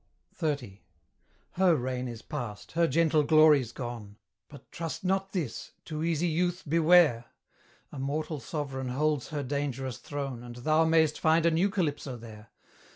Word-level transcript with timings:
XXX. 0.39 0.79
Her 1.51 1.75
reign 1.75 2.07
is 2.07 2.23
past, 2.23 2.71
her 2.71 2.87
gentle 2.87 3.21
glories 3.21 3.71
gone: 3.71 4.17
But 4.49 4.71
trust 4.71 5.03
not 5.03 5.31
this; 5.31 5.73
too 5.85 6.03
easy 6.03 6.27
youth, 6.27 6.63
beware! 6.67 7.25
A 7.91 7.99
mortal 7.99 8.39
sovereign 8.39 8.89
holds 8.89 9.27
her 9.27 9.43
dangerous 9.43 9.99
throne, 9.99 10.41
And 10.41 10.55
thou 10.55 10.85
mayst 10.85 11.19
find 11.19 11.45
a 11.45 11.51
new 11.51 11.69
Calypso 11.69 12.17
there. 12.17 12.47